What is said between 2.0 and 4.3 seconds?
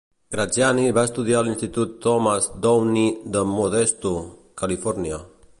Thomas Downey de Modesto,